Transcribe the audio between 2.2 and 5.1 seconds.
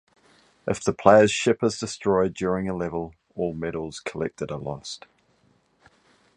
during a level, all medals collected are lost.